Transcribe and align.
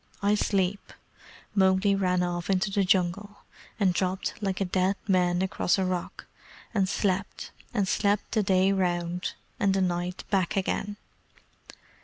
I 0.23 0.33
sleep." 0.33 0.91
Mowgli 1.53 1.93
ran 1.93 2.23
off 2.23 2.49
into 2.49 2.71
the 2.71 2.83
Jungle, 2.83 3.41
and 3.79 3.93
dropped 3.93 4.33
like 4.41 4.59
a 4.59 4.65
dead 4.65 4.95
man 5.07 5.43
across 5.43 5.77
a 5.77 5.85
rock, 5.85 6.25
and 6.73 6.89
slept 6.89 7.51
and 7.71 7.87
slept 7.87 8.31
the 8.31 8.41
day 8.41 8.71
round, 8.71 9.33
and 9.59 9.75
the 9.75 9.79
night 9.81 10.23
back 10.31 10.55
again. 10.57 10.97